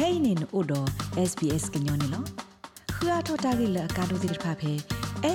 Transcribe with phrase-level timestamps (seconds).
[0.00, 0.80] kainin odo
[1.30, 2.20] sbs gnyone lo
[2.96, 4.72] khua thota gi la ka do dir pha phe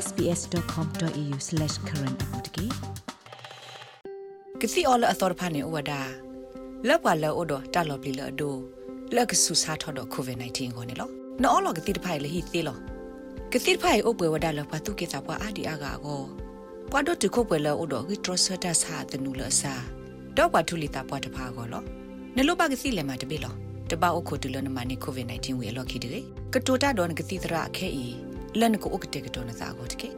[0.03, 2.65] sbs.com.au/current apotki
[4.59, 5.99] kisi all author pha ne owada
[6.87, 8.49] lakwa la odo ta lo pli la do
[9.15, 11.05] lak su sa tho do covid 19 ko ne lo
[11.41, 12.75] no all ga ti de phai le hi te lo
[13.51, 16.17] kisi phai o pwe wada la pa tu ke sa pwa adi aga go
[16.91, 19.73] ပွားတော့တခုပွဲလောဥတော်ဂီထရဆတာစာတနူလစာ
[20.37, 21.83] တော့ပွားထူလီတာပွားတဖာကောလော
[22.35, 23.11] နလုပါကစီလေမ
[23.91, 26.21] တပိလောတပအုတ်ခုတူလနမနိကိုဗစ် -19 ဝေလော်ခီတေ
[26.53, 28.05] ကတိုတာဒေါန်ကတိတရာအခဲဤ
[28.59, 30.09] လန်ကိုဥကတေကတောနစာကိုတကေ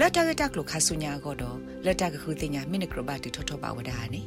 [0.00, 4.22] လက်တကတကလခဆုညာကိုတော့လက်တကခုတင်ညာမိနကရဘတိထောထောပါဝဒဟာနေ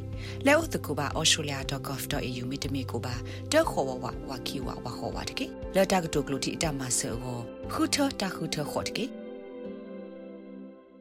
[0.47, 3.15] လဲဥတကူပါ australia.gov.au မိတမီကိုပါ
[3.51, 7.39] တက်ခေါ်ဝဝဝခီဝဝခေါ်ဝတကေလက်တကတိုကလူတီအတမဆောကို
[7.73, 9.05] ခုထတခုထခေါ်တကေ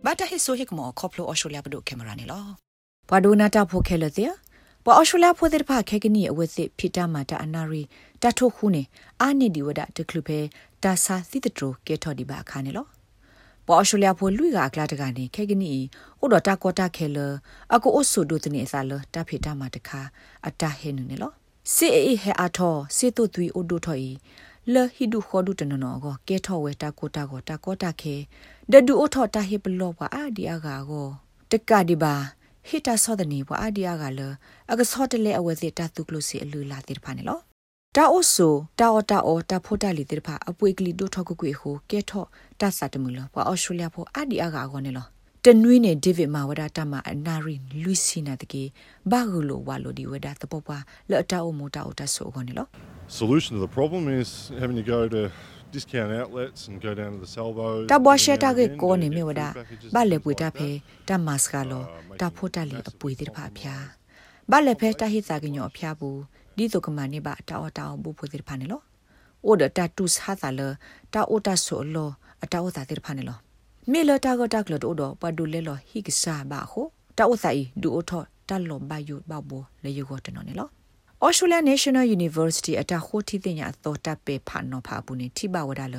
[0.05, 2.45] ဘာတဟိဆိုဟိကမောခေါပလို australia ဘဒုကင်မရာနေလော
[3.09, 4.44] ဘဝဒိုနာတာဖိုခဲလတဲ့
[4.87, 7.83] ပအော်ရှူလာဖိုတဲ့ဖာခဲကနီအဝစစ်ဖိတာမာတာအနာရီ
[8.23, 8.83] တထုခုနေ
[9.21, 10.39] အာနေဒီဝဒတကလူပဲ
[10.83, 12.87] တာစာသီတထရကေထော်ဒီဘာခါနေလော
[13.67, 15.73] ပအော်ရှူလာဖိုလူကအကလာတကနေခဲကနီ
[16.23, 17.19] ဥဒတာကောတာခဲလ
[17.75, 20.01] အကိုအဆုဒုတနေစာလတဖိတာမာတခါ
[20.47, 21.33] အတာဟဲနနေလော
[21.75, 24.11] စေအေဟဲအထောစေတုသွီဥဒုထော်ဤ
[24.73, 28.15] လဟိဒုခောဒုတနနောကိုကေထောဝဲတာကိုတာကိုတာကောတာခဲ
[28.71, 31.09] ဒဒူအထောတာဟေပလောပါအာဒီအာဂါကို
[31.51, 32.15] တက်ကဒီဘာ
[32.69, 34.21] ဟီတာဆောဒနီဘွာအဒီယာကလ
[34.73, 37.39] အကဆောတလေအဝဲစီတာတုကလုစီအလူလာတိဖာနေလော
[37.97, 42.29] တာအိုဆိုတာအော်တာအော်တာဖိုတာလီတိဖာအပွေကလီဒိုထောက်ကွေဟိုကဲထော့
[42.61, 45.07] တာဆတ်တမူလောဘွာအော်စတြေးလျဖိုအဒီယာကကောနေလော
[45.45, 48.63] တနွေးနဲ့ဒေးဗစ်မာဝဒတာမအနာရီလူစီနာတကေ
[49.11, 50.69] ဘာဂူလိုဝါလိုဒီဝဒတပပ
[51.11, 52.67] လော်တာအိုမိုတာအိုတာဆိုကောနေလော
[53.21, 54.29] Solution to the problem is
[54.61, 55.21] having to go to
[55.75, 59.43] discount outlets and go down to the salvo တဘွားရှက်တာကေကိုနေမြဝဒ
[59.95, 60.69] ဘာလေပွေတာဖေ
[61.09, 61.83] တမတ်စကလော
[62.21, 63.75] တာဖို့တလီအပွေတိဖာဖျာ
[64.51, 66.19] ဘာလေဖဲတဟိစာကညောဖျာဘူး
[66.57, 68.83] ဒီတုကမနေပါတောတောဘူဖွေတိဖာနေလော
[69.47, 70.61] အိုဒတာတုစဟာသာလ
[71.13, 72.11] တာအိုတာဆိုလော
[72.43, 73.39] အတောသာတိဖာနေလော
[73.91, 76.87] မေလတာကတာကလတိုဒပဒူလေလောဟိကစာဘာခို
[77.19, 80.69] တာအိုဆိုင်ဒူအိုထောတလောဘယုဘဘောလေယုကိုတနော်နေလော
[81.27, 85.97] Australia National University အတာခိုတီတင်ညာသောတပ်ပေဖာနော်ဖာဘူးနေထိပါဝဒါလ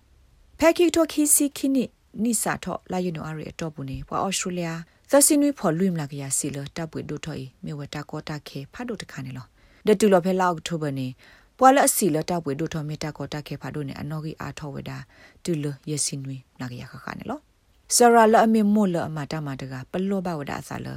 [0.60, 1.84] ဖက်ကီတိုခီစီခီနိ
[2.24, 4.70] နိစာထော့လာယူနိုအရီအတော့ဘူးနေပွာအော်စတြေးလျ
[5.12, 9.46] သစီနွေဖော်လွိမလာကရစီလတပ်ပွေဒိုထော်ဤမြေဝတာကောတာခဲဖတ်ဒိုတခါနေလော
[9.88, 11.08] ဒတူလောဖဲလောက်ထိုးဘနေ
[11.58, 14.98] ပွာလအစီလတပ်ပွေဒိုထော်မေတာကောတာခဲဖတ်ဒိုနေအနော်ကြီးအာထောဝဒါ
[15.44, 17.40] တူလရစီနွေလာကရခခနေလော
[17.96, 20.88] ဆရာလအမေမိုလအမတာမတကပလောဘဝဒါအစလ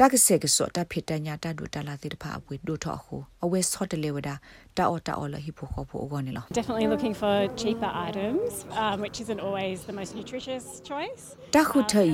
[0.00, 4.30] တကစေကစောတဖိတညာတဒုတလာတိတဖာအပွေဒိုထောခုအဝဲဆော့တလေဝဒ
[4.76, 8.50] တာအော်တာအော်လဟိဖိုခေါဖိုအောနေလော Definitely looking for cheaper items
[8.82, 11.24] um, which isn't always the most nutritious choice
[11.54, 12.06] တခုထေ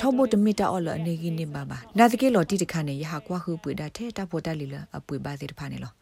[0.00, 5.92] ထောဘတမီတာအော်လအနေကြီးနေပါပါနာတကေလောတိတခါနေရဟာကွာခုပွေတာထဲတဖို့တက်လီလအပွေပါတိတဖာနေလော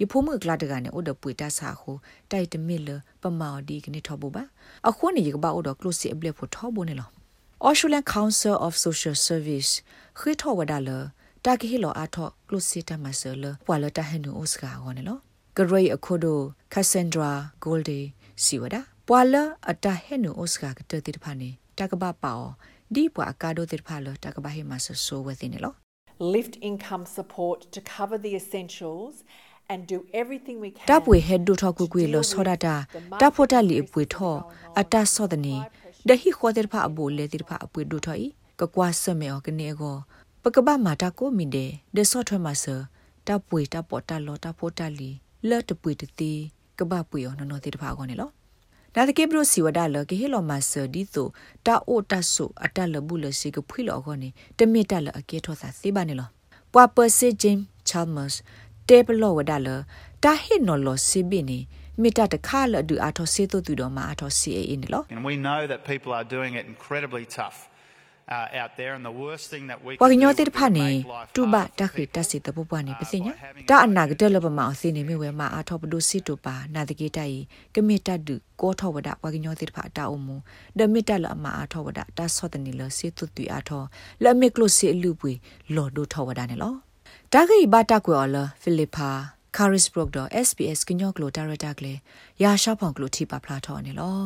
[0.00, 1.90] ယဖိုးမကလာတကနေအိုဒပွေတာစာခု
[2.30, 2.88] တိုက်တမီလ
[3.22, 4.42] ပမော်ဒီကနေထောဘပါ
[4.88, 7.10] အခုနေရကပါအိုဒကလုစီအပလက်ဖို့ထောဘနေလော
[7.62, 9.70] Australian Council of Social Service
[10.18, 10.90] ခိထောဝဒါလ
[11.44, 15.18] တာကိဟီလောအာထောကလုစီတမဆလပွာလတာဟနူအိုစကာဟောနေလော
[15.56, 16.38] ဂရိတ်အခုဒို
[16.74, 17.32] ကဆန်ဒရာ
[17.62, 18.00] ဂိုလ်ဒီ
[18.44, 19.34] စီဝဒါပွာလ
[19.70, 22.50] အတာဟနူအိုစကာကတတိတဖာနေတကဘာပါအော
[22.94, 25.72] ဒီပွာကာဒိုတိတဖာလတကဘာဟီမဆဆိုဝသိနေလော
[26.34, 29.14] lift income support to cover the essentials
[29.70, 32.76] and do everything we can တပွေဟက်ဒိုထောကူကွေလောဆောဒတာ
[33.22, 34.34] တဖို့တလီအပွေထော
[34.80, 35.56] အတာဆောဒနေ
[36.08, 38.26] ဒဟီခေါ်တဲ့ဖာအဘူလေတဲ့ဖာအပွေဒိုထော်ဤ
[38.60, 39.96] ကကွာဆမေောကနေကို
[40.42, 41.66] ပကပမာတာကိုမီဒေ
[41.96, 42.64] ဒေဆော့ထွဲမှာဆ
[43.26, 45.10] တပွေတပေါ်တလောတဖို့တလီ
[45.48, 46.32] လော့တပွေတတိ
[46.78, 48.30] ကပပွေရောနော်တဲ့ဖာကောနေလော
[48.94, 51.28] ဒါတကေဘရစီဝဒါလကေဟီလောမဆဒီတို
[51.66, 54.28] တာအိုတဆုအတလဘူးလစီကဖွေလောကောနေ
[54.58, 56.28] တမီတလအကေထောသာစေပါနေလော
[56.72, 58.32] ပွာပစီဂျင်းချာမတ်
[58.88, 59.68] တေဘလောဝဒါလ
[60.24, 61.58] တာဟီနော်လောစီဘီနီ
[62.02, 67.58] မေတ္တာတခါလဒူအာထောစေတုတူတော်မှာအာထော CAA နေလော And we know that people are doing it incredibly tough
[68.30, 70.76] uh, out there and the worst thing that we ဝါက can ညော do တိဖာ would
[70.78, 72.22] နေ make life တူဘ hard တ for ခိတ people.
[72.30, 73.32] စီတပပနေပစညာ
[73.70, 77.36] တာအနာကတလပမအစနေမြဝဲမှာအာထောပဒုစီတူပါနာတကေတိုင်
[77.74, 80.36] ကမေတ္တဒုကောထောဝဒဝါကညောတိဖာတာအမူ
[80.78, 83.82] ဒမေတ္တလအမအာထောဝဒတာဆောတနေလစေတုတူအာထော
[84.24, 85.32] လမေကလုစီလူပွေ
[85.74, 86.74] လော်ဒိုထောဝဒနေလော
[87.32, 91.98] တာဂိဘတာကွေော်လဖိလစ်ပါ Carisbrook တော့ SBS ကညော့ကလိုဒါရတာကလေး
[92.42, 94.20] ရာရှောက်ဖောင်ကလိုထိပါဖလာထော်နေလော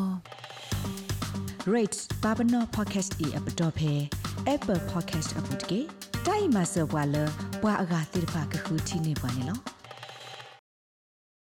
[1.75, 3.93] rate babano podcast e app dot phe
[4.55, 5.81] apple podcast app dot ke
[6.26, 7.25] dai ma se wa le
[7.65, 9.56] wa aga tir pa ka khu thi ne ba ne lo